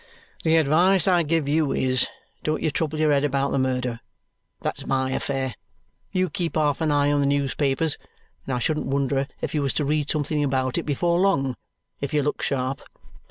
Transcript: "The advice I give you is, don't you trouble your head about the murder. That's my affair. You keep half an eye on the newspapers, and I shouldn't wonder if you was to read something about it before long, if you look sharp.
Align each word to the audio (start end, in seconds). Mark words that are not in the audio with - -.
"The 0.41 0.55
advice 0.57 1.07
I 1.07 1.21
give 1.21 1.47
you 1.47 1.73
is, 1.73 2.07
don't 2.41 2.63
you 2.63 2.71
trouble 2.71 2.97
your 2.99 3.11
head 3.11 3.23
about 3.23 3.51
the 3.51 3.59
murder. 3.59 3.99
That's 4.61 4.87
my 4.87 5.11
affair. 5.11 5.53
You 6.11 6.27
keep 6.27 6.55
half 6.55 6.81
an 6.81 6.89
eye 6.89 7.11
on 7.11 7.19
the 7.19 7.27
newspapers, 7.27 7.99
and 8.47 8.55
I 8.55 8.57
shouldn't 8.57 8.87
wonder 8.87 9.27
if 9.41 9.53
you 9.53 9.61
was 9.61 9.75
to 9.75 9.85
read 9.85 10.09
something 10.09 10.43
about 10.43 10.79
it 10.79 10.87
before 10.87 11.19
long, 11.19 11.55
if 11.99 12.15
you 12.15 12.23
look 12.23 12.41
sharp. 12.41 12.81